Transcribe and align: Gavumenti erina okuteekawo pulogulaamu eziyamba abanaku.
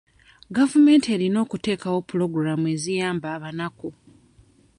Gavumenti 0.57 1.07
erina 1.15 1.37
okuteekawo 1.45 1.99
pulogulaamu 2.07 2.65
eziyamba 2.75 3.27
abanaku. 3.37 3.89